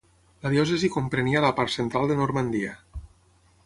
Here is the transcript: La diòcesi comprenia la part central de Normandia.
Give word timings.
La 0.45 0.51
diòcesi 0.53 0.89
comprenia 0.95 1.45
la 1.45 1.53
part 1.61 1.75
central 1.77 2.11
de 2.13 2.19
Normandia. 2.25 2.77